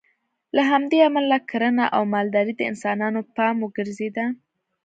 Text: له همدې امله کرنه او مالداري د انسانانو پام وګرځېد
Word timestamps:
له 0.55 0.61
همدې 0.71 0.99
امله 1.09 1.37
کرنه 1.49 1.85
او 1.95 2.01
مالداري 2.13 2.53
د 2.57 2.61
انسانانو 2.71 3.19
پام 3.35 3.55
وګرځېد 3.61 4.15